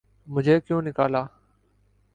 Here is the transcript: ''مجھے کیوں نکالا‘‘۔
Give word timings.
''مجھے 0.27 0.55
کیوں 0.65 0.81
نکالا‘‘۔ 0.81 1.23